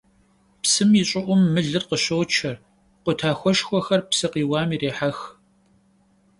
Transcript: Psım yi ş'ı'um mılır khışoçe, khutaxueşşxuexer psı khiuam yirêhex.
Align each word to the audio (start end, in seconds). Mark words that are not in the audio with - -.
Psım 0.63 0.91
yi 0.97 1.03
ş'ı'um 1.09 1.41
mılır 1.53 1.83
khışoçe, 1.89 2.51
khutaxueşşxuexer 3.03 4.01
psı 4.09 4.27
khiuam 4.33 4.69
yirêhex. 4.73 5.17